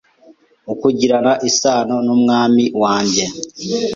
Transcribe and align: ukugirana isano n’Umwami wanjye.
ukugirana 0.71 1.31
isano 1.49 1.95
n’Umwami 2.05 2.63
wanjye. 2.81 3.23